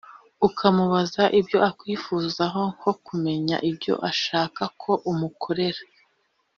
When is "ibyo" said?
1.39-1.57, 3.69-3.93